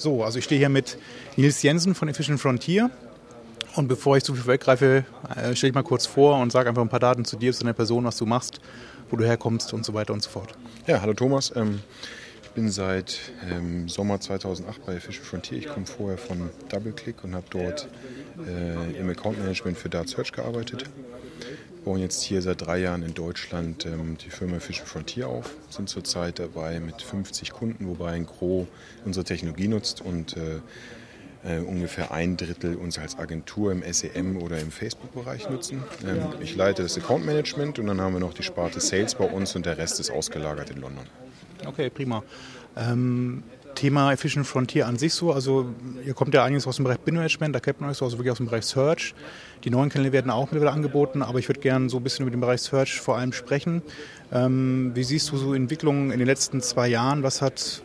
So, 0.00 0.22
also 0.22 0.38
ich 0.38 0.44
stehe 0.44 0.60
hier 0.60 0.68
mit 0.68 0.96
Nils 1.36 1.60
Jensen 1.60 1.92
von 1.92 2.08
Efficient 2.08 2.38
Frontier. 2.38 2.88
Und 3.74 3.88
bevor 3.88 4.16
ich 4.16 4.22
zu 4.22 4.32
viel 4.32 4.46
weggreife, 4.46 5.04
äh, 5.34 5.56
stelle 5.56 5.70
ich 5.70 5.74
mal 5.74 5.82
kurz 5.82 6.06
vor 6.06 6.40
und 6.40 6.52
sage 6.52 6.68
einfach 6.68 6.82
ein 6.82 6.88
paar 6.88 7.00
Daten 7.00 7.24
zu 7.24 7.36
dir, 7.36 7.52
zu 7.52 7.64
deiner 7.64 7.74
Person, 7.74 8.04
was 8.04 8.16
du 8.16 8.24
machst, 8.24 8.60
wo 9.10 9.16
du 9.16 9.24
herkommst 9.24 9.72
und 9.72 9.84
so 9.84 9.94
weiter 9.94 10.12
und 10.12 10.22
so 10.22 10.30
fort. 10.30 10.52
Ja, 10.86 11.00
hallo 11.00 11.14
Thomas. 11.14 11.52
Ähm, 11.56 11.80
ich 12.44 12.50
bin 12.50 12.70
seit 12.70 13.18
ähm, 13.50 13.88
Sommer 13.88 14.20
2008 14.20 14.86
bei 14.86 14.94
Efficient 14.94 15.26
Frontier. 15.26 15.58
Ich 15.58 15.68
komme 15.68 15.86
vorher 15.86 16.16
von 16.16 16.48
DoubleClick 16.68 17.24
und 17.24 17.34
habe 17.34 17.46
dort 17.50 17.88
äh, 18.46 19.00
im 19.00 19.10
Account 19.10 19.40
Management 19.40 19.78
für 19.78 19.88
Dart 19.88 20.08
Search 20.08 20.30
gearbeitet 20.30 20.84
bauen 21.84 22.00
jetzt 22.00 22.22
hier 22.22 22.42
seit 22.42 22.62
drei 22.62 22.78
Jahren 22.78 23.02
in 23.02 23.14
Deutschland 23.14 23.86
ähm, 23.86 24.16
die 24.18 24.30
Firma 24.30 24.60
Fish 24.60 24.80
Frontier 24.82 25.28
auf, 25.28 25.54
sind 25.70 25.88
zurzeit 25.88 26.38
dabei 26.38 26.80
mit 26.80 27.02
50 27.02 27.52
Kunden, 27.52 27.88
wobei 27.88 28.12
ein 28.12 28.26
Gros 28.26 28.66
unsere 29.04 29.24
Technologie 29.24 29.68
nutzt 29.68 30.00
und 30.00 30.36
äh, 30.36 30.60
äh, 31.44 31.60
ungefähr 31.60 32.10
ein 32.12 32.36
Drittel 32.36 32.76
uns 32.76 32.98
als 32.98 33.18
Agentur 33.18 33.72
im 33.72 33.82
SEM 33.90 34.36
oder 34.42 34.58
im 34.58 34.70
Facebook-Bereich 34.70 35.48
nutzen. 35.48 35.82
Ähm, 36.06 36.20
ich 36.40 36.56
leite 36.56 36.82
das 36.82 36.96
Account 36.98 37.24
Management 37.24 37.78
und 37.78 37.86
dann 37.86 38.00
haben 38.00 38.14
wir 38.14 38.20
noch 38.20 38.34
die 38.34 38.42
Sparte 38.42 38.80
Sales 38.80 39.14
bei 39.14 39.24
uns 39.24 39.54
und 39.54 39.66
der 39.66 39.78
Rest 39.78 40.00
ist 40.00 40.10
ausgelagert 40.10 40.70
in 40.70 40.80
London. 40.80 41.04
Okay, 41.66 41.90
prima. 41.90 42.22
Ähm, 42.76 43.42
Thema 43.78 44.12
Efficient 44.12 44.44
Frontier 44.44 44.88
an 44.88 44.96
sich 44.96 45.14
so, 45.14 45.32
also 45.32 45.66
ihr 46.04 46.12
kommt 46.12 46.34
ja 46.34 46.42
einiges 46.42 46.66
aus 46.66 46.76
dem 46.76 46.84
Bereich 46.84 46.98
Bin-Management, 46.98 47.54
da 47.54 47.60
kennt 47.60 47.80
man 47.80 47.90
euch 47.90 47.98
so, 47.98 48.04
also 48.04 48.18
wirklich 48.18 48.32
aus 48.32 48.38
dem 48.38 48.46
Bereich 48.46 48.64
Search. 48.64 49.14
Die 49.62 49.70
neuen 49.70 49.88
Kanäle 49.88 50.10
werden 50.10 50.32
auch 50.32 50.46
mittlerweile 50.46 50.72
angeboten, 50.72 51.22
aber 51.22 51.38
ich 51.38 51.48
würde 51.48 51.60
gerne 51.60 51.88
so 51.88 51.98
ein 51.98 52.02
bisschen 52.02 52.24
über 52.24 52.32
den 52.32 52.40
Bereich 52.40 52.60
Search 52.60 53.00
vor 53.00 53.16
allem 53.16 53.32
sprechen. 53.32 53.82
Ähm, 54.32 54.90
wie 54.94 55.04
siehst 55.04 55.30
du 55.30 55.36
so 55.36 55.54
Entwicklungen 55.54 56.10
in 56.10 56.18
den 56.18 56.26
letzten 56.26 56.60
zwei 56.60 56.88
Jahren? 56.88 57.22
Was 57.22 57.40
hat, 57.40 57.82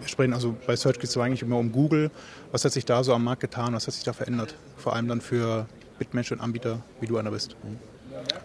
wir 0.00 0.08
sprechen 0.08 0.32
also 0.32 0.56
bei 0.66 0.74
Search 0.74 0.98
geht 0.98 1.10
es 1.10 1.16
eigentlich 1.16 1.42
immer 1.42 1.58
um 1.58 1.70
Google. 1.70 2.10
Was 2.50 2.64
hat 2.64 2.72
sich 2.72 2.84
da 2.84 3.04
so 3.04 3.14
am 3.14 3.22
Markt 3.22 3.42
getan? 3.42 3.72
Was 3.72 3.86
hat 3.86 3.94
sich 3.94 4.02
da 4.02 4.12
verändert? 4.12 4.56
Vor 4.76 4.96
allem 4.96 5.06
dann 5.06 5.20
für 5.20 5.66
Bitmanagement-Anbieter, 6.00 6.80
wie 7.00 7.06
du 7.06 7.18
einer 7.18 7.30
bist. 7.30 7.54
Mhm. 7.62 7.95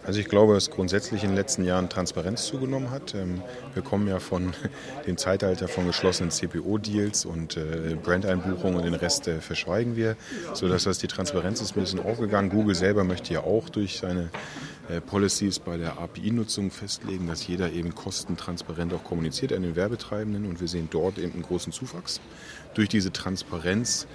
Also 0.04 0.18
ich 0.18 0.28
glaube, 0.28 0.54
dass 0.54 0.70
grundsätzlich 0.70 1.22
in 1.22 1.30
den 1.30 1.36
letzten 1.36 1.64
Jahren 1.64 1.88
Transparenz 1.88 2.46
zugenommen 2.46 2.90
hat. 2.90 3.14
Ähm, 3.14 3.40
wir 3.74 3.82
kommen 3.82 4.08
ja 4.08 4.18
von 4.18 4.52
dem 5.06 5.16
Zeitalter 5.16 5.68
von 5.68 5.86
geschlossenen 5.86 6.30
CPO-Deals 6.30 7.24
und 7.24 7.56
äh, 7.56 7.96
Brandeinbuchungen 8.02 8.76
und 8.76 8.84
den 8.84 8.94
Rest 8.94 9.28
äh, 9.28 9.40
verschweigen 9.40 9.94
wir, 9.94 10.16
sodass 10.54 10.84
das 10.84 10.98
die 10.98 11.06
Transparenz 11.06 11.60
ist 11.60 11.76
ein 11.76 11.80
bisschen 11.80 12.00
aufgegangen. 12.00 12.50
Google 12.50 12.74
selber 12.74 13.04
möchte 13.04 13.32
ja 13.32 13.40
auch 13.40 13.68
durch 13.68 13.98
seine 13.98 14.30
äh, 14.88 15.00
Policies 15.00 15.60
bei 15.60 15.76
der 15.76 15.98
API-Nutzung 15.98 16.72
festlegen, 16.72 17.28
dass 17.28 17.46
jeder 17.46 17.70
eben 17.70 17.94
kostentransparent 17.94 18.92
auch 18.94 19.04
kommuniziert 19.04 19.52
an 19.52 19.62
den 19.62 19.76
Werbetreibenden 19.76 20.46
und 20.46 20.60
wir 20.60 20.68
sehen 20.68 20.88
dort 20.90 21.18
eben 21.18 21.34
einen 21.34 21.42
großen 21.42 21.72
Zuwachs. 21.72 22.20
Durch 22.74 22.88
diese 22.88 23.12
Transparenz 23.12 24.08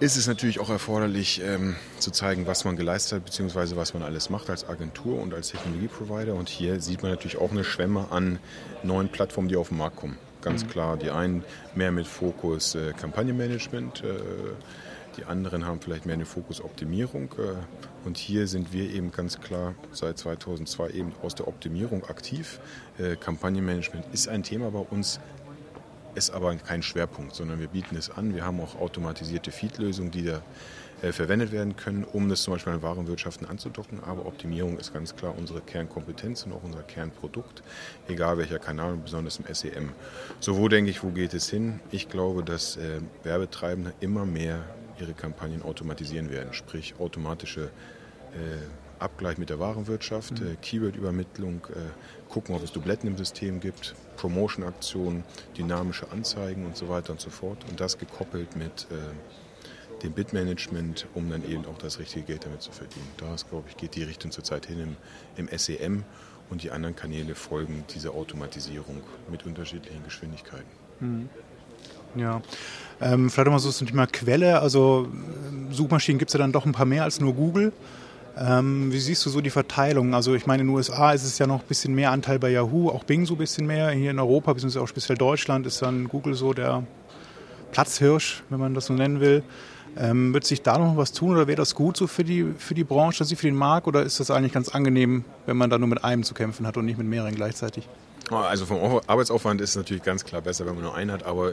ist 0.00 0.16
es 0.16 0.26
natürlich 0.26 0.60
auch 0.60 0.70
erforderlich 0.70 1.40
ähm, 1.42 1.76
zu 1.98 2.10
zeigen, 2.10 2.46
was 2.46 2.64
man 2.64 2.76
geleistet 2.76 3.18
hat, 3.18 3.24
beziehungsweise 3.24 3.76
was 3.76 3.94
man 3.94 4.02
alles 4.02 4.28
macht 4.28 4.50
als 4.50 4.68
Agentur 4.68 5.20
und 5.20 5.32
als 5.32 5.48
Technologieprovider. 5.48 6.34
Und 6.34 6.48
hier 6.48 6.80
sieht 6.80 7.02
man 7.02 7.12
natürlich 7.12 7.38
auch 7.38 7.50
eine 7.50 7.64
Schwemme 7.64 8.08
an 8.10 8.38
neuen 8.82 9.08
Plattformen, 9.08 9.48
die 9.48 9.56
auf 9.56 9.68
den 9.68 9.78
Markt 9.78 9.96
kommen. 9.96 10.18
Ganz 10.42 10.64
mhm. 10.64 10.68
klar, 10.68 10.96
die 10.96 11.10
einen 11.10 11.44
mehr 11.74 11.92
mit 11.92 12.06
Fokus 12.06 12.74
äh, 12.74 12.92
Kampagnenmanagement, 12.92 14.02
äh, 14.02 14.16
die 15.16 15.24
anderen 15.24 15.64
haben 15.64 15.80
vielleicht 15.80 16.06
mehr 16.06 16.16
den 16.16 16.26
Fokus 16.26 16.60
Optimierung. 16.60 17.32
Äh, 17.38 18.06
und 18.06 18.18
hier 18.18 18.46
sind 18.48 18.72
wir 18.72 18.90
eben 18.90 19.12
ganz 19.12 19.40
klar 19.40 19.74
seit 19.92 20.18
2002 20.18 20.90
eben 20.90 21.12
aus 21.22 21.34
der 21.34 21.46
Optimierung 21.46 22.04
aktiv. 22.04 22.58
Äh, 22.98 23.16
Kampagnenmanagement 23.16 24.04
ist 24.12 24.28
ein 24.28 24.42
Thema 24.42 24.70
bei 24.70 24.80
uns, 24.80 25.20
ist 26.14 26.30
aber 26.30 26.54
kein 26.56 26.82
Schwerpunkt, 26.82 27.34
sondern 27.34 27.60
wir 27.60 27.68
bieten 27.68 27.96
es 27.96 28.10
an. 28.10 28.34
Wir 28.34 28.44
haben 28.44 28.60
auch 28.60 28.80
automatisierte 28.80 29.50
Feed-Lösungen, 29.50 30.10
die 30.10 30.24
da 30.24 30.42
äh, 31.02 31.12
verwendet 31.12 31.52
werden 31.52 31.76
können, 31.76 32.04
um 32.04 32.28
das 32.28 32.42
zum 32.42 32.54
Beispiel 32.54 32.72
an 32.72 32.82
Warenwirtschaften 32.82 33.46
anzudocken. 33.48 34.02
Aber 34.04 34.26
Optimierung 34.26 34.78
ist 34.78 34.92
ganz 34.92 35.14
klar 35.16 35.34
unsere 35.36 35.60
Kernkompetenz 35.60 36.44
und 36.44 36.52
auch 36.52 36.62
unser 36.62 36.82
Kernprodukt, 36.82 37.62
egal 38.08 38.38
welcher 38.38 38.58
Kanal, 38.58 38.96
besonders 38.96 39.38
im 39.38 39.52
SEM. 39.52 39.92
So, 40.40 40.56
wo 40.56 40.68
denke 40.68 40.90
ich, 40.90 41.02
wo 41.02 41.08
geht 41.08 41.34
es 41.34 41.50
hin? 41.50 41.80
Ich 41.90 42.08
glaube, 42.08 42.42
dass 42.42 42.76
äh, 42.76 43.00
Werbetreibende 43.22 43.92
immer 44.00 44.24
mehr 44.24 44.64
ihre 45.00 45.12
Kampagnen 45.12 45.62
automatisieren 45.62 46.30
werden, 46.30 46.52
sprich 46.52 46.94
automatische 46.98 47.64
äh, 48.32 48.83
Abgleich 48.98 49.38
mit 49.38 49.50
der 49.50 49.58
Warenwirtschaft, 49.58 50.40
mhm. 50.40 50.46
äh, 50.46 50.56
Keyword-Übermittlung, 50.60 51.62
äh, 51.70 52.30
gucken, 52.30 52.54
ob 52.54 52.62
es 52.62 52.72
Dubletten 52.72 53.08
im 53.08 53.16
System 53.16 53.60
gibt, 53.60 53.94
Promotion-Aktionen, 54.16 55.24
dynamische 55.56 56.10
Anzeigen 56.10 56.66
und 56.66 56.76
so 56.76 56.88
weiter 56.88 57.12
und 57.12 57.20
so 57.20 57.30
fort. 57.30 57.58
Und 57.68 57.80
das 57.80 57.98
gekoppelt 57.98 58.56
mit 58.56 58.86
äh, 58.90 60.02
dem 60.02 60.12
Bitmanagement, 60.12 61.06
um 61.14 61.30
dann 61.30 61.48
eben 61.48 61.64
auch 61.66 61.78
das 61.78 61.98
richtige 61.98 62.26
Geld 62.26 62.44
damit 62.44 62.62
zu 62.62 62.72
verdienen. 62.72 63.08
Da 63.16 63.34
glaube 63.48 63.68
ich, 63.68 63.76
geht 63.76 63.94
die 63.94 64.02
Richtung 64.02 64.30
zurzeit 64.30 64.66
hin 64.66 64.96
im, 65.36 65.46
im 65.48 65.58
SEM 65.58 66.04
und 66.50 66.62
die 66.62 66.70
anderen 66.70 66.94
Kanäle 66.94 67.34
folgen 67.34 67.84
dieser 67.94 68.12
Automatisierung 68.12 69.00
mit 69.30 69.46
unterschiedlichen 69.46 70.04
Geschwindigkeiten. 70.04 70.68
Mhm. 71.00 71.28
Ja, 72.16 72.42
ähm, 73.00 73.28
vielleicht 73.28 73.50
mal 73.50 73.58
so 73.58 73.70
zum 73.70 73.88
Thema 73.88 74.06
Quelle. 74.06 74.60
Also 74.60 75.08
Suchmaschinen 75.70 76.18
gibt 76.18 76.28
es 76.30 76.34
ja 76.34 76.38
dann 76.38 76.52
doch 76.52 76.64
ein 76.64 76.72
paar 76.72 76.86
mehr 76.86 77.02
als 77.02 77.20
nur 77.20 77.34
Google. 77.34 77.72
Ähm, 78.36 78.92
wie 78.92 78.98
siehst 78.98 79.24
du 79.24 79.30
so 79.30 79.40
die 79.40 79.50
Verteilung? 79.50 80.14
Also 80.14 80.34
ich 80.34 80.46
meine, 80.46 80.62
in 80.62 80.68
den 80.68 80.74
USA 80.74 81.12
ist 81.12 81.24
es 81.24 81.38
ja 81.38 81.46
noch 81.46 81.60
ein 81.60 81.68
bisschen 81.68 81.94
mehr 81.94 82.10
Anteil 82.10 82.38
bei 82.38 82.50
Yahoo, 82.50 82.88
auch 82.88 83.04
Bing 83.04 83.26
so 83.26 83.34
ein 83.34 83.38
bisschen 83.38 83.66
mehr. 83.66 83.90
Hier 83.90 84.10
in 84.10 84.18
Europa, 84.18 84.52
beziehungsweise 84.52 84.82
auch 84.82 84.88
speziell 84.88 85.16
Deutschland, 85.16 85.66
ist 85.66 85.82
dann 85.82 86.08
Google 86.08 86.34
so 86.34 86.52
der 86.52 86.82
Platzhirsch, 87.70 88.42
wenn 88.50 88.58
man 88.58 88.74
das 88.74 88.86
so 88.86 88.94
nennen 88.94 89.20
will. 89.20 89.42
Ähm, 89.96 90.34
wird 90.34 90.44
sich 90.44 90.62
da 90.62 90.76
noch 90.76 90.96
was 90.96 91.12
tun 91.12 91.36
oder 91.36 91.46
wäre 91.46 91.56
das 91.56 91.76
gut 91.76 91.96
so 91.96 92.08
für 92.08 92.24
die, 92.24 92.52
für 92.58 92.74
die 92.74 92.82
Branche, 92.82 93.20
also 93.20 93.36
für 93.36 93.46
den 93.46 93.54
Markt 93.54 93.86
oder 93.86 94.02
ist 94.02 94.18
das 94.18 94.32
eigentlich 94.32 94.52
ganz 94.52 94.68
angenehm, 94.68 95.24
wenn 95.46 95.56
man 95.56 95.70
da 95.70 95.78
nur 95.78 95.86
mit 95.86 96.02
einem 96.02 96.24
zu 96.24 96.34
kämpfen 96.34 96.66
hat 96.66 96.76
und 96.76 96.84
nicht 96.86 96.98
mit 96.98 97.06
mehreren 97.06 97.36
gleichzeitig? 97.36 97.88
Also 98.30 98.64
vom 98.64 99.00
Arbeitsaufwand 99.06 99.60
ist 99.60 99.70
es 99.70 99.76
natürlich 99.76 100.02
ganz 100.02 100.24
klar 100.24 100.40
besser, 100.40 100.66
wenn 100.66 100.74
man 100.74 100.84
nur 100.84 100.94
einen 100.94 101.12
hat, 101.12 101.24
aber 101.24 101.52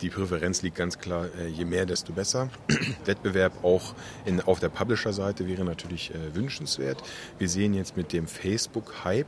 die 0.00 0.08
Präferenz 0.08 0.62
liegt 0.62 0.76
ganz 0.76 0.98
klar, 0.98 1.26
äh, 1.38 1.48
je 1.48 1.64
mehr, 1.64 1.84
desto 1.84 2.12
besser. 2.12 2.48
Wettbewerb 3.04 3.52
auch 3.62 3.94
in, 4.24 4.40
auf 4.40 4.60
der 4.60 4.70
Publisher-Seite 4.70 5.46
wäre 5.46 5.64
natürlich 5.64 6.14
äh, 6.14 6.34
wünschenswert. 6.34 7.02
Wir 7.38 7.48
sehen 7.48 7.74
jetzt 7.74 7.96
mit 7.96 8.12
dem 8.12 8.26
Facebook-Hype, 8.26 9.26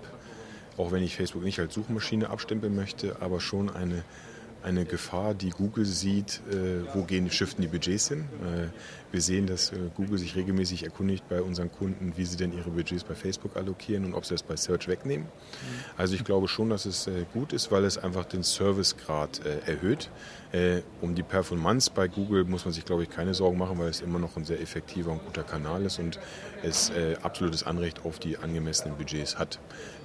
auch 0.79 0.93
wenn 0.93 1.03
ich 1.03 1.17
Facebook 1.17 1.43
nicht 1.43 1.59
als 1.59 1.75
Suchmaschine 1.75 2.31
abstempeln 2.31 2.75
möchte, 2.75 3.17
aber 3.21 3.41
schon 3.41 3.69
eine 3.69 4.03
eine 4.63 4.85
Gefahr, 4.85 5.35
die 5.35 5.51
Google 5.51 5.85
sieht, 5.85 6.41
äh, 6.51 6.95
wo 6.95 7.05
gehen 7.05 7.25
die 7.25 7.31
Shiften 7.31 7.63
die 7.63 7.69
Budgets 7.69 8.09
hin. 8.09 8.29
Äh, 8.43 8.69
wir 9.13 9.21
sehen, 9.21 9.47
dass 9.47 9.73
äh, 9.73 9.77
Google 9.97 10.19
sich 10.19 10.37
regelmäßig 10.37 10.85
erkundigt 10.85 11.29
bei 11.29 11.43
unseren 11.43 11.73
Kunden, 11.73 12.13
wie 12.17 12.25
sie 12.25 12.37
denn 12.37 12.53
ihre 12.53 12.71
Budgets 12.71 13.05
bei 13.05 13.15
Facebook 13.15 13.57
allokieren 13.57 14.05
und 14.05 14.15
ob 14.15 14.25
sie 14.25 14.35
das 14.35 14.43
bei 14.43 14.57
Search 14.57 14.89
wegnehmen. 14.89 15.27
Also 15.97 16.15
ich 16.15 16.25
glaube 16.25 16.49
schon, 16.49 16.71
dass 16.71 16.87
es 16.87 17.09
gut 17.33 17.53
ist, 17.53 17.71
weil 17.71 17.85
es 17.85 17.99
einfach 17.99 18.25
den 18.25 18.43
Servicegrad 18.43 19.41
erhöht. 19.67 20.11
Um 21.01 21.15
die 21.15 21.23
Performance 21.23 21.91
bei 21.95 22.09
Google 22.09 22.45
muss 22.45 22.65
man 22.65 22.75
sich, 22.75 22.85
glaube 22.85 23.05
ich, 23.05 23.11
keine 23.11 23.35
Sorgen 23.35 23.59
machen, 23.59 23.79
weil 23.79 23.89
es 23.89 24.01
immer 24.01 24.19
noch 24.19 24.37
ein 24.37 24.45
sehr 24.45 24.61
effektiver 24.61 25.13
und 25.13 25.25
guter 25.25 25.43
Kanal 25.43 25.85
ist 25.85 25.99
und 25.99 26.19
es 26.63 26.91
absolutes 27.23 27.65
Anrecht 27.65 28.05
auf 28.05 28.19
die 28.19 28.39
angemessenen 28.39 28.97
Budgets 28.97 29.39
hat. 29.39 29.59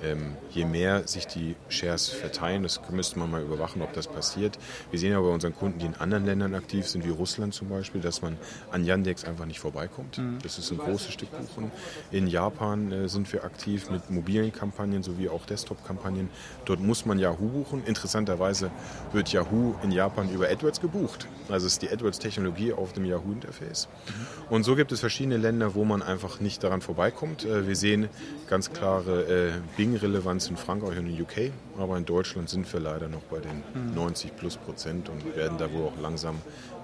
Ähm, 0.03 0.35
je 0.51 0.65
mehr 0.65 1.07
sich 1.07 1.25
die 1.25 1.55
Shares 1.69 2.09
verteilen, 2.09 2.63
das 2.63 2.81
müsste 2.91 3.17
man 3.17 3.31
mal 3.31 3.41
überwachen, 3.41 3.81
ob 3.81 3.93
das 3.93 4.07
passiert, 4.07 4.44
passiert. 4.45 4.59
Wir 4.91 4.99
sehen 4.99 5.13
aber 5.13 5.27
bei 5.27 5.33
unseren 5.33 5.55
Kunden, 5.55 5.79
die 5.79 5.85
in 5.85 5.95
anderen 5.95 6.25
Ländern 6.25 6.55
aktiv 6.55 6.87
sind, 6.87 7.05
wie 7.05 7.09
Russland 7.09 7.53
zum 7.53 7.69
Beispiel, 7.69 8.01
dass 8.01 8.21
man 8.21 8.37
an 8.71 8.85
Yandex 8.85 9.25
einfach 9.25 9.45
nicht 9.45 9.59
vorbeikommt. 9.59 10.17
Mhm. 10.17 10.39
Das 10.43 10.57
ist 10.57 10.71
ein 10.71 10.77
großes 10.77 11.13
Stück 11.13 11.29
Kuchen. 11.31 11.71
In 12.11 12.27
Japan 12.27 12.91
äh, 12.91 13.09
sind 13.09 13.31
wir 13.33 13.43
aktiv 13.43 13.89
mit 13.89 14.09
mobilen 14.09 14.51
Kampagnen 14.51 15.03
sowie 15.03 15.29
auch 15.29 15.45
Desktop-Kampagnen. 15.45 16.29
Dort 16.65 16.79
muss 16.79 17.05
man 17.05 17.19
Yahoo 17.19 17.49
buchen. 17.49 17.83
Interessanterweise 17.85 18.71
wird 19.11 19.31
Yahoo 19.31 19.75
in 19.83 19.91
Japan 19.91 20.29
über 20.31 20.49
AdWords 20.49 20.81
gebucht. 20.81 21.27
Also 21.49 21.67
es 21.67 21.73
ist 21.73 21.81
die 21.81 21.89
AdWords-Technologie 21.89 22.73
auf 22.73 22.93
dem 22.93 23.05
Yahoo-Interface. 23.05 23.87
Mhm. 23.87 24.53
Und 24.55 24.63
so 24.63 24.75
gibt 24.75 24.91
es 24.91 24.99
verschiedene 24.99 25.37
Länder, 25.37 25.75
wo 25.75 25.85
man 25.85 26.01
einfach 26.01 26.39
nicht 26.39 26.63
daran 26.63 26.81
vorbeikommt. 26.81 27.45
Äh, 27.45 27.67
wir 27.67 27.75
sehen 27.75 28.09
ganz 28.47 28.71
klare 28.71 29.23
äh, 29.23 29.51
Bing-Relevanz 29.77 30.49
in 30.49 30.57
Frankreich 30.57 30.97
und 30.97 31.07
in 31.07 31.21
UK, 31.21 31.51
aber 31.77 31.97
in 31.97 32.05
Deutschland 32.05 32.49
sind 32.49 32.71
wir 32.71 32.79
leider 32.79 33.07
noch 33.07 33.21
bei 33.21 33.39
den 33.39 33.63
90 33.95 34.34
plus 34.37 34.57
Prozent 34.57 35.09
und 35.09 35.35
werden 35.35 35.57
da 35.57 35.71
wohl 35.71 35.85
auch 35.85 36.01
langsam 36.01 36.35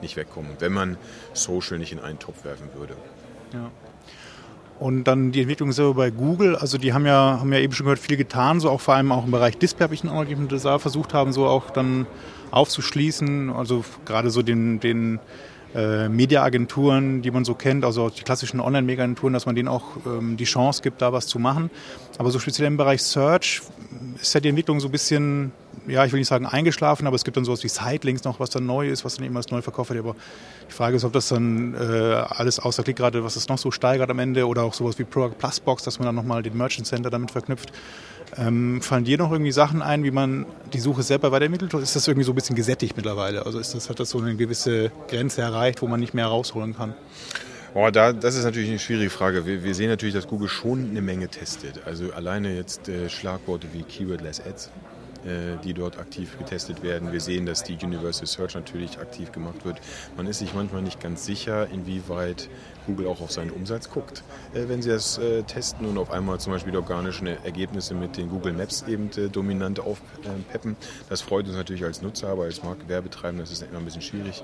nicht 0.01 0.15
wegkommen, 0.15 0.51
wenn 0.59 0.73
man 0.73 0.97
Social 1.33 1.77
nicht 1.77 1.91
in 1.91 1.99
einen 1.99 2.19
Topf 2.19 2.43
werfen 2.43 2.69
würde. 2.75 2.95
Ja. 3.53 3.69
Und 4.79 5.03
dann 5.03 5.31
die 5.31 5.41
Entwicklung 5.41 5.71
selber 5.73 5.93
bei 5.93 6.09
Google, 6.09 6.55
also 6.55 6.79
die 6.79 6.91
haben 6.91 7.05
ja, 7.05 7.37
haben 7.39 7.53
ja 7.53 7.59
eben 7.59 7.71
schon 7.71 7.85
gehört, 7.85 7.99
viel 7.99 8.17
getan, 8.17 8.59
so 8.59 8.69
auch 8.69 8.81
vor 8.81 8.95
allem 8.95 9.11
auch 9.11 9.25
im 9.25 9.31
Bereich 9.31 9.57
Display 9.57 9.83
habe 9.83 9.93
ich 9.93 10.03
noch 10.03 10.25
da 10.25 10.79
versucht 10.79 11.13
haben, 11.13 11.33
so 11.33 11.45
auch 11.45 11.69
dann 11.69 12.07
aufzuschließen, 12.49 13.51
also 13.51 13.85
gerade 14.05 14.31
so 14.31 14.41
den, 14.41 14.79
den 14.79 15.19
äh, 15.75 16.09
Mediaagenturen, 16.09 17.21
die 17.21 17.31
man 17.31 17.45
so 17.45 17.53
kennt, 17.53 17.85
also 17.85 18.09
die 18.09 18.23
klassischen 18.23 18.59
Online-Media-Agenturen, 18.59 19.33
dass 19.33 19.45
man 19.45 19.55
denen 19.55 19.67
auch 19.67 19.97
ähm, 20.05 20.35
die 20.35 20.45
Chance 20.45 20.81
gibt, 20.81 21.01
da 21.01 21.13
was 21.13 21.27
zu 21.27 21.39
machen. 21.39 21.69
Aber 22.17 22.31
so 22.31 22.39
speziell 22.39 22.67
im 22.67 22.77
Bereich 22.77 23.03
Search 23.03 23.61
ist 24.19 24.33
ja 24.33 24.39
die 24.39 24.49
Entwicklung 24.49 24.79
so 24.79 24.87
ein 24.87 24.91
bisschen 24.91 25.51
ja, 25.87 26.05
ich 26.05 26.11
will 26.11 26.19
nicht 26.19 26.27
sagen 26.27 26.45
eingeschlafen, 26.45 27.07
aber 27.07 27.15
es 27.15 27.23
gibt 27.23 27.37
dann 27.37 27.45
sowas 27.45 27.63
wie 27.63 27.67
Sidelinks 27.67 28.23
noch, 28.23 28.39
was 28.39 28.49
dann 28.49 28.65
neu 28.65 28.89
ist, 28.89 29.03
was 29.05 29.15
dann 29.15 29.25
eben 29.25 29.35
als 29.35 29.49
neu 29.49 29.61
verkauft 29.61 29.89
wird. 29.89 29.99
Aber 29.99 30.15
die 30.69 30.73
Frage 30.73 30.95
ist, 30.95 31.03
ob 31.03 31.13
das 31.13 31.29
dann 31.29 31.73
äh, 31.73 31.77
alles 31.77 32.59
außer 32.59 32.83
Klick 32.83 32.97
gerade, 32.97 33.23
was 33.23 33.35
es 33.35 33.47
noch 33.49 33.57
so 33.57 33.71
steigert 33.71 34.09
am 34.09 34.19
Ende 34.19 34.47
oder 34.47 34.63
auch 34.63 34.73
sowas 34.73 34.99
wie 34.99 35.03
Product 35.03 35.35
Plus 35.37 35.59
Box, 35.59 35.83
dass 35.83 35.99
man 35.99 36.05
dann 36.05 36.15
nochmal 36.15 36.43
den 36.43 36.55
Merchant 36.55 36.87
Center 36.87 37.09
damit 37.09 37.31
verknüpft. 37.31 37.71
Ähm, 38.37 38.81
fallen 38.81 39.03
dir 39.03 39.17
noch 39.17 39.31
irgendwie 39.31 39.51
Sachen 39.51 39.81
ein, 39.81 40.03
wie 40.03 40.11
man 40.11 40.45
die 40.71 40.79
Suche 40.79 41.03
selber 41.03 41.31
weiterentwickelt? 41.31 41.73
Oder 41.73 41.83
ist 41.83 41.95
das 41.95 42.07
irgendwie 42.07 42.25
so 42.25 42.31
ein 42.31 42.35
bisschen 42.35 42.55
gesättigt 42.55 42.95
mittlerweile? 42.95 43.45
Also 43.45 43.59
ist 43.59 43.73
das, 43.73 43.89
hat 43.89 43.99
das 43.99 44.11
so 44.11 44.19
eine 44.19 44.35
gewisse 44.35 44.91
Grenze 45.09 45.41
erreicht, 45.41 45.81
wo 45.81 45.87
man 45.87 45.99
nicht 45.99 46.13
mehr 46.13 46.27
rausholen 46.27 46.75
kann? 46.75 46.93
Oh, 47.73 47.89
da, 47.89 48.11
das 48.11 48.35
ist 48.35 48.43
natürlich 48.43 48.69
eine 48.69 48.79
schwierige 48.79 49.09
Frage. 49.09 49.45
Wir, 49.45 49.63
wir, 49.63 49.73
sehen 49.73 49.89
natürlich, 49.89 50.13
dass 50.13 50.27
Google 50.27 50.49
schon 50.49 50.89
eine 50.89 51.01
Menge 51.01 51.29
testet. 51.29 51.81
Also 51.85 52.11
alleine 52.11 52.55
jetzt 52.55 52.89
äh, 52.89 53.09
Schlagworte 53.09 53.67
wie 53.73 53.83
Keywordless 53.83 54.41
Ads 54.41 54.71
die 55.63 55.73
dort 55.73 55.99
aktiv 55.99 56.37
getestet 56.37 56.83
werden. 56.83 57.11
Wir 57.11 57.21
sehen, 57.21 57.45
dass 57.45 57.63
die 57.63 57.77
Universal 57.81 58.25
Search 58.25 58.55
natürlich 58.55 58.99
aktiv 58.99 59.31
gemacht 59.31 59.65
wird. 59.65 59.79
Man 60.17 60.27
ist 60.27 60.39
sich 60.39 60.53
manchmal 60.53 60.81
nicht 60.81 60.99
ganz 60.99 61.25
sicher, 61.25 61.67
inwieweit 61.69 62.49
Google 62.85 63.07
auch 63.07 63.21
auf 63.21 63.31
seinen 63.31 63.51
Umsatz 63.51 63.89
guckt, 63.89 64.23
äh, 64.53 64.67
wenn 64.67 64.81
sie 64.81 64.89
das 64.89 65.17
äh, 65.17 65.43
testen 65.43 65.85
und 65.87 65.97
auf 65.97 66.11
einmal 66.11 66.39
zum 66.39 66.53
Beispiel 66.53 66.75
organische 66.75 67.37
Ergebnisse 67.43 67.93
mit 67.93 68.17
den 68.17 68.29
Google 68.29 68.53
Maps 68.53 68.83
eben 68.87 69.09
dominant 69.31 69.79
aufpeppen. 69.79 70.75
Das 71.09 71.21
freut 71.21 71.45
uns 71.47 71.55
natürlich 71.55 71.83
als 71.83 72.01
Nutzer, 72.01 72.29
aber 72.29 72.43
als 72.43 72.63
Marktwerbetreibender 72.63 73.43
ist 73.43 73.51
es 73.51 73.61
immer 73.61 73.79
ein 73.79 73.85
bisschen 73.85 74.01
schwierig. 74.01 74.43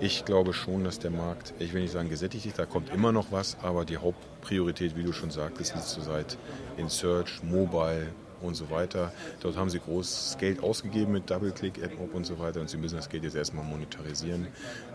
Ich 0.00 0.24
glaube 0.24 0.52
schon, 0.52 0.84
dass 0.84 0.98
der 0.98 1.10
Markt, 1.10 1.54
ich 1.58 1.72
will 1.72 1.82
nicht 1.82 1.92
sagen 1.92 2.08
gesättigt 2.08 2.46
ist, 2.46 2.58
da 2.58 2.66
kommt 2.66 2.92
immer 2.92 3.12
noch 3.12 3.32
was, 3.32 3.56
aber 3.62 3.84
die 3.84 3.96
Hauptpriorität, 3.96 4.96
wie 4.96 5.02
du 5.02 5.12
schon 5.12 5.30
sagtest, 5.30 5.74
liegt 5.74 5.86
zurzeit 5.86 6.36
in 6.76 6.88
Search, 6.88 7.42
Mobile, 7.42 8.08
und 8.44 8.54
so 8.54 8.70
weiter. 8.70 9.12
Dort 9.40 9.56
haben 9.56 9.70
sie 9.70 9.78
großes 9.78 10.38
Geld 10.38 10.62
ausgegeben 10.62 11.12
mit 11.12 11.30
DoubleClick, 11.30 11.82
AdMob 11.82 12.14
und 12.14 12.24
so 12.24 12.38
weiter 12.38 12.60
und 12.60 12.68
sie 12.68 12.76
müssen 12.76 12.96
das 12.96 13.08
Geld 13.08 13.24
jetzt 13.24 13.36
erstmal 13.36 13.64
monetarisieren 13.64 14.48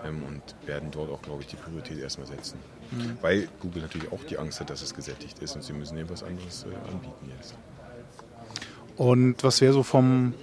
ähm, 0.05 0.23
und 0.23 0.41
werden 0.67 0.89
dort 0.91 1.11
auch, 1.11 1.21
glaube 1.21 1.41
ich, 1.41 1.47
die 1.47 1.55
Priorität 1.55 1.99
erstmal 1.99 2.27
setzen. 2.27 2.59
Mhm. 2.91 3.17
Weil 3.21 3.47
Google 3.59 3.81
natürlich 3.81 4.11
auch 4.11 4.23
die 4.23 4.37
Angst 4.37 4.59
hat, 4.59 4.69
dass 4.69 4.81
es 4.81 4.93
gesättigt 4.93 5.39
ist 5.39 5.55
und 5.55 5.63
sie 5.63 5.73
müssen 5.73 5.97
eben 5.97 6.09
was 6.09 6.23
anderes 6.23 6.63
äh, 6.63 6.89
anbieten 6.89 7.31
jetzt. 7.37 7.55
Und 8.97 9.43
was 9.43 9.61
wäre 9.61 9.73
so 9.73 9.83
vom 9.83 10.33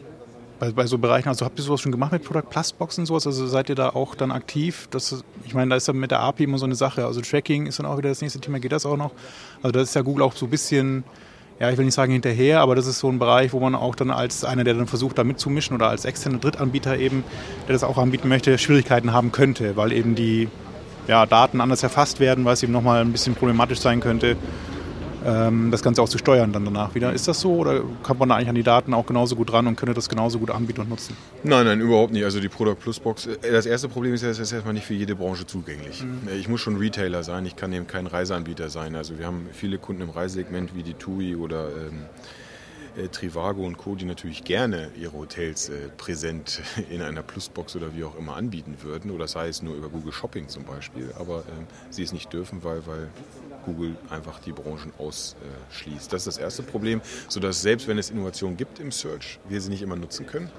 bei, 0.59 0.71
bei, 0.71 0.87
so 0.87 0.99
Bereichen, 0.99 1.29
also 1.29 1.45
habt 1.45 1.59
ihr 1.59 1.65
sowas 1.65 1.81
schon 1.81 1.93
gemacht 1.93 2.13
mit 2.13 2.25
Product 2.25 2.49
Plus 2.49 2.73
Boxen 2.73 3.03
und 3.03 3.07
sowas? 3.07 3.27
Also 3.27 3.47
seid 3.47 3.69
ihr 3.69 3.75
da 3.75 3.91
auch 3.91 4.15
dann 4.15 4.31
aktiv? 4.31 4.89
Das, 4.91 5.25
ich 5.45 5.55
meine, 5.55 5.71
da 5.71 5.77
ist 5.77 5.89
dann 5.89 5.97
mit 5.97 6.11
der 6.11 6.21
API 6.21 6.45
immer 6.45 6.59
so 6.59 6.65
eine 6.65 6.77
Sache. 6.77 7.07
Also 7.07 7.21
Tracking 7.21 7.67
ist 7.67 7.79
dann 7.79 7.87
auch 7.87 7.99
wieder 7.99 8.09
das 8.09 8.23
nächste 8.23 8.41
Thema. 8.41 8.61
Geht 8.61 8.73
das 8.73 8.87
auch 8.87 8.97
noch? 8.97 9.13
Also 9.63 9.73
da 9.73 9.81
ist 9.81 9.95
ja 9.95 10.03
Google 10.03 10.23
auch 10.23 10.35
so 10.35 10.47
ein 10.47 10.51
bisschen 10.51 11.05
ja, 11.61 11.71
ich 11.71 11.79
will 11.79 11.85
nicht 11.85 11.95
sagen 11.95 12.13
hinterher, 12.13 12.61
aber 12.61 12.75
das 12.75 12.87
ist 12.87 12.99
so 12.99 13.09
ein 13.09 13.19
Bereich, 13.19 13.53
wo 13.53 13.61
man 13.61 13.75
auch 13.75 13.95
dann 13.95 14.11
als 14.11 14.45
einer, 14.45 14.65
der 14.65 14.75
dann 14.75 14.87
versucht, 14.87 15.19
da 15.19 15.25
mitzumischen 15.25 15.77
oder 15.77 15.89
als 15.89 16.05
externer 16.05 16.39
Drittanbieter 16.39 16.99
eben, 16.99 17.25
der 17.69 17.75
das 17.75 17.85
auch 17.85 17.97
anbieten 17.97 18.29
möchte, 18.29 18.59
Schwierigkeiten 18.59 19.13
haben 19.13 19.31
könnte, 19.33 19.77
weil 19.77 19.93
eben 19.93 20.15
die 20.15 20.49
ja, 21.07 21.27
Daten 21.27 21.61
anders 21.61 21.83
erfasst 21.83 22.19
werden, 22.19 22.45
weil 22.45 22.55
es 22.55 22.63
eben 22.63 22.73
nochmal 22.73 23.03
ein 23.03 23.13
bisschen 23.13 23.35
problematisch 23.35 23.79
sein 23.79 24.01
könnte 24.01 24.37
das 25.25 25.83
Ganze 25.83 26.03
auch 26.03 26.09
zu 26.09 26.19
steuern 26.19 26.53
dann 26.53 26.65
danach 26.65 26.95
wieder. 26.95 27.13
Ist 27.13 27.29
das 27.29 27.41
so 27.41 27.55
oder 27.57 27.83
kommt 28.03 28.21
man 28.21 28.29
da 28.29 28.37
eigentlich 28.37 28.49
an 28.49 28.55
die 28.55 28.63
Daten 28.63 28.93
auch 28.93 29.07
genauso 29.07 29.37
gut 29.37 29.53
ran 29.53 29.67
und 29.67 29.77
könnte 29.77 29.95
das 29.95 30.09
genauso 30.09 30.39
gut 30.39 30.51
anbieten 30.51 30.83
und 30.83 30.91
nutzen? 30.91 31.17
Nein, 31.43 31.65
nein, 31.65 31.81
überhaupt 31.81 32.13
nicht. 32.13 32.25
Also 32.25 32.41
die 32.41 32.49
Product 32.49 32.77
Plus 32.77 33.01
Box, 33.01 33.27
äh, 33.27 33.39
das 33.51 33.67
erste 33.67 33.89
Problem 33.89 34.15
ist 34.15 34.23
ja, 34.23 34.29
es 34.29 34.39
ist 34.39 34.53
erstmal 34.53 34.75
nicht 34.75 34.87
für 34.87 34.95
jede 34.95 35.17
Branche 35.17 35.47
zugänglich. 35.47 36.03
Mhm. 36.03 36.29
Ich 36.39 36.49
muss 36.49 36.61
schon 36.61 36.77
Retailer 36.77 37.23
sein, 37.23 37.47
ich 37.47 37.57
kann 37.57 37.73
eben 37.73 37.87
kein 37.87 38.07
Reiseanbieter 38.07 38.69
sein. 38.69 38.95
Also 38.97 39.19
wir 39.19 39.27
haben 39.27 39.49
viele 39.53 39.79
Kunden 39.79 40.03
im 40.03 40.11
Reisesegment 40.11 40.75
wie 40.75 40.83
die 40.83 40.95
TUI 40.95 41.37
oder 41.37 41.69
ähm, 41.69 42.03
äh, 42.97 43.09
Trivago 43.09 43.67
und 43.67 43.77
Co., 43.77 43.95
die 43.95 44.05
natürlich 44.05 44.45
gerne 44.45 44.91
ihre 44.97 45.13
Hotels 45.13 45.69
äh, 45.69 45.89
präsent 45.97 46.63
in 46.91 47.03
einer 47.03 47.23
Plusbox 47.23 47.77
oder 47.77 47.95
wie 47.95 48.05
auch 48.05 48.17
immer 48.17 48.37
anbieten 48.37 48.77
würden, 48.83 49.11
oder 49.11 49.27
sei 49.27 49.49
es 49.49 49.63
nur 49.63 49.75
über 49.75 49.89
Google 49.89 50.13
Shopping 50.13 50.49
zum 50.49 50.65
Beispiel, 50.65 51.13
aber 51.19 51.39
ähm, 51.39 51.67
sie 51.91 52.03
es 52.03 52.13
nicht 52.13 52.33
dürfen, 52.33 52.63
weil, 52.63 52.87
weil 52.87 53.09
Google 53.65 53.97
einfach 54.11 54.41
die 54.41 54.53
Branchen 54.53 54.93
ausschließt. 54.99 56.13
Das 56.13 56.27
ist 56.27 56.27
das 56.27 56.39
erste 56.39 56.63
Problem, 56.63 57.01
sodass 57.29 57.63
selbst 57.63 57.89
wenn 57.89 57.99
es 57.99 58.11
Innovationen 58.11 58.57
gibt 58.57 58.79
im 58.79 58.93
Search, 58.93 59.39
wir 59.49 59.61
sie 59.61 59.71
nicht 59.71 59.83
immer 59.83 59.97
nutzen 59.97 60.27
können. 60.27 60.51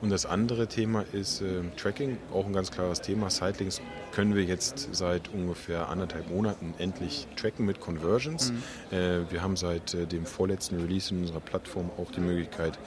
Und 0.00 0.08
das 0.08 0.24
andere 0.24 0.66
Thema 0.66 1.04
ist 1.12 1.42
äh, 1.42 1.60
Tracking, 1.76 2.16
auch 2.32 2.46
ein 2.46 2.54
ganz 2.54 2.70
klares 2.70 3.02
Thema. 3.02 3.28
Sightlinks 3.28 3.82
können 4.12 4.34
wir 4.34 4.44
jetzt 4.44 4.88
seit 4.92 5.28
ungefähr 5.28 5.90
anderthalb 5.90 6.30
Monaten 6.30 6.74
endlich 6.78 7.26
tracken 7.36 7.66
mit 7.66 7.80
Conversions. 7.80 8.52
Mhm. 8.52 8.96
Äh, 8.96 9.30
wir 9.30 9.42
haben 9.42 9.56
seit 9.56 9.92
äh, 9.92 10.06
dem 10.06 10.24
vorletzten 10.24 10.80
Release 10.80 11.12
in 11.14 11.20
unserer 11.20 11.40
Plattform 11.40 11.90
auch 11.98 12.10
die 12.12 12.20
Möglichkeit, 12.20 12.78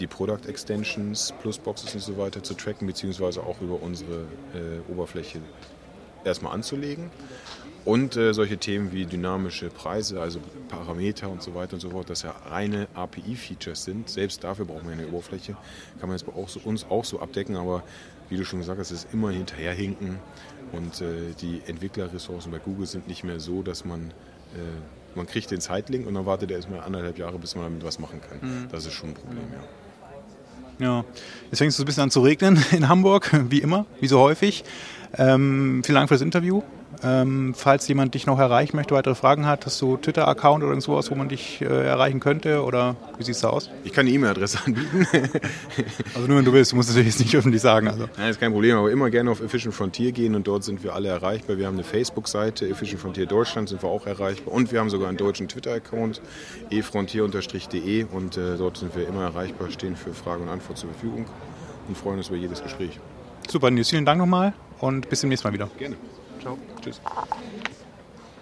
die 0.00 0.08
Product 0.08 0.48
Extensions, 0.48 1.32
Plusboxes 1.42 1.94
und 1.94 2.00
so 2.00 2.18
weiter 2.18 2.42
zu 2.42 2.54
tracken, 2.54 2.86
beziehungsweise 2.88 3.42
auch 3.42 3.60
über 3.60 3.80
unsere 3.80 4.22
äh, 4.54 4.92
Oberfläche 4.92 5.40
erstmal 6.24 6.54
anzulegen. 6.54 7.10
Und 7.84 8.16
äh, 8.16 8.34
solche 8.34 8.58
Themen 8.58 8.92
wie 8.92 9.06
dynamische 9.06 9.70
Preise, 9.70 10.20
also 10.20 10.40
Parameter 10.68 11.30
und 11.30 11.42
so 11.42 11.54
weiter 11.54 11.74
und 11.74 11.80
so 11.80 11.90
fort, 11.90 12.10
das 12.10 12.22
ja 12.22 12.34
reine 12.50 12.86
API-Features 12.94 13.84
sind. 13.84 14.10
Selbst 14.10 14.44
dafür 14.44 14.66
brauchen 14.66 14.86
wir 14.86 14.92
eine 14.92 15.08
Oberfläche. 15.08 15.56
Kann 15.98 16.08
man 16.08 16.18
jetzt 16.18 16.26
bei 16.26 16.32
auch 16.38 16.48
so, 16.48 16.60
uns 16.64 16.84
auch 16.90 17.04
so 17.04 17.20
abdecken, 17.20 17.56
aber 17.56 17.82
wie 18.28 18.36
du 18.36 18.44
schon 18.44 18.58
gesagt 18.58 18.78
hast, 18.78 18.90
ist 18.90 19.08
immer 19.14 19.30
hinterherhinken. 19.30 20.18
Und 20.72 21.00
äh, 21.00 21.32
die 21.40 21.62
Entwicklerressourcen 21.66 22.52
bei 22.52 22.58
Google 22.58 22.86
sind 22.86 23.08
nicht 23.08 23.24
mehr 23.24 23.40
so, 23.40 23.62
dass 23.62 23.86
man, 23.86 24.10
äh, 24.54 25.16
man 25.16 25.26
kriegt 25.26 25.50
den 25.50 25.62
Zeitlink 25.62 26.06
und 26.06 26.12
dann 26.12 26.26
wartet 26.26 26.50
er 26.50 26.58
erstmal 26.58 26.80
anderthalb 26.80 27.16
Jahre, 27.16 27.38
bis 27.38 27.54
man 27.54 27.64
damit 27.64 27.84
was 27.84 27.98
machen 27.98 28.20
kann. 28.20 28.38
Mhm. 28.42 28.68
Das 28.70 28.84
ist 28.84 28.92
schon 28.92 29.10
ein 29.10 29.14
Problem, 29.14 29.44
ja. 29.50 29.64
Ja, 30.80 31.04
jetzt 31.50 31.58
fängt 31.58 31.70
es 31.70 31.76
so 31.76 31.82
ein 31.82 31.86
bisschen 31.86 32.04
an 32.04 32.10
zu 32.10 32.20
regnen 32.20 32.62
in 32.70 32.88
Hamburg, 32.88 33.30
wie 33.50 33.58
immer, 33.58 33.86
wie 34.00 34.06
so 34.06 34.20
häufig. 34.20 34.62
Ähm, 35.16 35.82
vielen 35.84 35.96
Dank 35.96 36.08
für 36.08 36.14
das 36.14 36.22
Interview. 36.22 36.62
Ähm, 37.04 37.54
falls 37.54 37.86
jemand 37.86 38.14
dich 38.14 38.26
noch 38.26 38.38
erreichen 38.38 38.76
möchte, 38.76 38.94
weitere 38.94 39.14
Fragen 39.14 39.46
hat, 39.46 39.66
hast 39.66 39.80
du 39.80 39.96
Twitter-Account 39.96 40.64
oder 40.64 40.72
irgendwas, 40.72 41.10
wo 41.10 41.14
man 41.14 41.28
dich 41.28 41.60
äh, 41.60 41.64
erreichen 41.64 42.18
könnte? 42.18 42.64
Oder 42.64 42.96
wie 43.18 43.22
sieht 43.22 43.36
es 43.36 43.40
da 43.40 43.50
aus? 43.50 43.70
Ich 43.84 43.92
kann 43.92 44.06
eine 44.06 44.14
E-Mail-Adresse 44.14 44.58
anbieten. 44.66 45.06
also 46.14 46.26
nur 46.26 46.38
wenn 46.38 46.44
du 46.44 46.52
willst, 46.52 46.72
du 46.72 46.76
musst 46.76 46.88
natürlich 46.88 47.08
jetzt 47.08 47.20
nicht 47.20 47.36
öffentlich 47.36 47.62
sagen. 47.62 47.88
Also. 47.88 48.08
Nein, 48.16 48.30
ist 48.30 48.40
kein 48.40 48.52
Problem, 48.52 48.76
aber 48.76 48.90
immer 48.90 49.10
gerne 49.10 49.30
auf 49.30 49.40
Efficient 49.40 49.74
Frontier 49.74 50.12
gehen 50.12 50.34
und 50.34 50.46
dort 50.46 50.64
sind 50.64 50.82
wir 50.82 50.94
alle 50.94 51.08
erreichbar. 51.08 51.56
Wir 51.58 51.66
haben 51.66 51.74
eine 51.74 51.84
Facebook-Seite, 51.84 52.68
Efficient 52.68 53.00
Frontier 53.00 53.26
Deutschland 53.26 53.68
sind 53.68 53.82
wir 53.82 53.88
auch 53.88 54.06
erreichbar 54.06 54.52
und 54.54 54.72
wir 54.72 54.80
haben 54.80 54.90
sogar 54.90 55.08
einen 55.08 55.18
deutschen 55.18 55.46
Twitter-Account, 55.46 56.20
efrontier-de 56.70 58.06
und 58.10 58.36
äh, 58.36 58.56
dort 58.56 58.78
sind 58.78 58.96
wir 58.96 59.06
immer 59.06 59.22
erreichbar, 59.22 59.70
stehen 59.70 59.94
für 59.94 60.12
Fragen 60.12 60.44
und 60.44 60.48
Antwort 60.48 60.78
zur 60.78 60.90
Verfügung 60.90 61.26
und 61.86 61.96
freuen 61.96 62.18
uns 62.18 62.28
über 62.28 62.36
jedes 62.36 62.62
Gespräch. 62.62 62.98
Super, 63.48 63.70
Nils, 63.70 63.90
vielen 63.90 64.04
Dank 64.04 64.18
nochmal 64.18 64.52
und 64.80 65.08
bis 65.08 65.20
zum 65.20 65.28
nächsten 65.28 65.48
Mal 65.48 65.52
wieder. 65.54 65.68
Gerne. 65.78 65.96
Ciao. 66.40 66.58
Tschüss. 66.82 67.00